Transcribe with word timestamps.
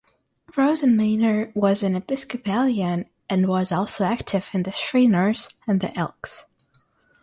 Rosenmeier 0.57 1.53
was 1.53 1.83
an 1.83 1.95
Episcopalian 1.95 3.05
and 3.29 3.47
was 3.47 3.71
also 3.71 4.03
active 4.03 4.49
in 4.51 4.63
the 4.63 4.71
Shriners 4.71 5.49
and 5.67 5.79
the 5.79 5.95
Elks. 5.95 6.45